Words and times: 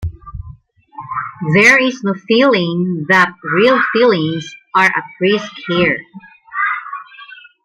There 1.53 1.79
is 1.79 2.01
no 2.03 2.15
feeling 2.15 3.05
that 3.09 3.35
real 3.43 3.79
feelings 3.93 4.51
are 4.75 4.85
at 4.87 5.03
risk 5.19 5.51
here.'. 5.67 6.01